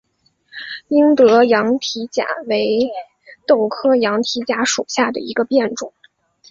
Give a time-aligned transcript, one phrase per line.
[0.87, 2.89] 英德羊蹄甲为
[3.45, 5.93] 豆科羊蹄甲属下的一个变种。